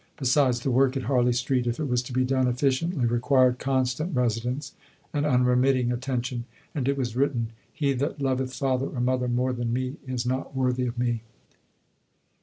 Besides, 0.17 0.61
the 0.61 0.71
work 0.71 0.97
at 0.97 1.03
Harley 1.03 1.31
Street, 1.31 1.67
if 1.67 1.79
it 1.79 1.87
was 1.87 2.01
to 2.01 2.11
be 2.11 2.23
done 2.25 2.47
efficiently, 2.47 3.05
required 3.05 3.59
constant 3.59 4.15
residence 4.15 4.73
and 5.13 5.27
unremitting 5.27 5.91
attention. 5.91 6.45
And 6.73 6.87
it 6.89 6.97
was 6.97 7.15
written: 7.15 7.51
"He 7.71 7.93
that 7.93 8.19
loveth 8.19 8.51
father 8.51 8.87
or 8.87 8.99
mother 8.99 9.27
more 9.27 9.53
than 9.53 9.71
me 9.71 9.97
is 10.07 10.25
not 10.25 10.55
worthy 10.55 10.87
of 10.87 10.97
me." 10.97 11.21